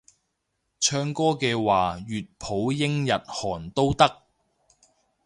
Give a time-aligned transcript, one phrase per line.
[0.79, 4.23] 唱歌嘅話粵普英日韓都得